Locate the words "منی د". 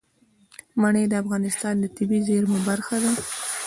0.81-1.13